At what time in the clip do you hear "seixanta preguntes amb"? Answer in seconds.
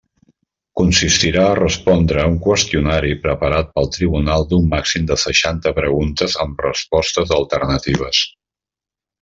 5.27-6.67